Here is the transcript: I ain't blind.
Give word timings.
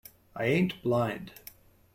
I 0.35 0.45
ain't 0.45 0.81
blind. 0.81 1.31